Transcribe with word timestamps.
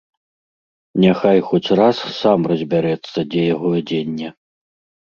Няхай 1.03 1.39
хоць 1.51 1.75
раз 1.81 1.97
сам 2.21 2.39
разбярэцца, 2.53 3.15
дзе 3.31 3.41
яго 3.55 3.69
адзенне. 3.83 4.29